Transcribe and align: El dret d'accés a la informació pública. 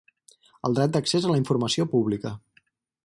El 0.69 0.77
dret 0.79 0.95
d'accés 0.95 1.27
a 1.29 1.33
la 1.33 1.37
informació 1.43 1.89
pública. 1.93 2.33